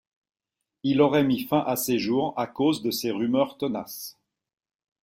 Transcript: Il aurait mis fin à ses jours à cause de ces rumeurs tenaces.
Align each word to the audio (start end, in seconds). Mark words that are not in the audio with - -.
Il 0.81 0.99
aurait 0.99 1.23
mis 1.23 1.41
fin 1.41 1.59
à 1.59 1.75
ses 1.75 1.99
jours 1.99 2.33
à 2.35 2.47
cause 2.47 2.81
de 2.81 2.89
ces 2.89 3.11
rumeurs 3.11 3.59
tenaces. 3.59 4.17